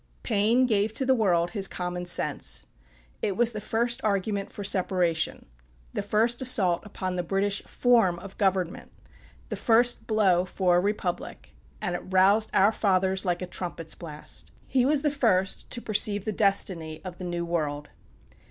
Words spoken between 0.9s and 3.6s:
to the world his "Common Sense." It was